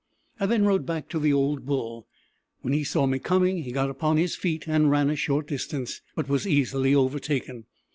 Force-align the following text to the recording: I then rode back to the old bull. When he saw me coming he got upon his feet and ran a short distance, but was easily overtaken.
I 0.39 0.47
then 0.47 0.65
rode 0.65 0.83
back 0.87 1.09
to 1.09 1.19
the 1.19 1.31
old 1.31 1.67
bull. 1.67 2.07
When 2.61 2.73
he 2.73 2.83
saw 2.83 3.05
me 3.05 3.19
coming 3.19 3.61
he 3.61 3.71
got 3.71 3.91
upon 3.91 4.17
his 4.17 4.35
feet 4.35 4.67
and 4.67 4.89
ran 4.89 5.11
a 5.11 5.15
short 5.15 5.45
distance, 5.45 6.01
but 6.15 6.27
was 6.27 6.47
easily 6.47 6.95
overtaken. 6.95 7.65